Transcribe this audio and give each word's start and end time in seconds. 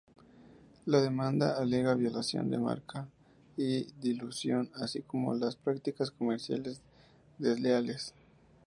La 0.87 0.99
demanda 0.99 1.59
alega 1.59 1.93
violación 1.93 2.49
de 2.49 2.57
marca 2.57 3.07
y 3.55 3.83
dilución, 4.01 4.71
así 4.73 5.03
como 5.03 5.35
las 5.35 5.55
prácticas 5.57 6.09
comerciales 6.09 6.81
desleales. 7.37 8.11